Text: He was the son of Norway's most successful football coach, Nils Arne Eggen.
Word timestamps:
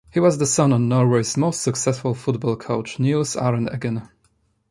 He 0.11 0.19
was 0.19 0.39
the 0.39 0.47
son 0.47 0.73
of 0.73 0.81
Norway's 0.81 1.37
most 1.37 1.61
successful 1.61 2.15
football 2.15 2.55
coach, 2.55 2.97
Nils 2.97 3.35
Arne 3.35 3.67
Eggen. 3.69 4.09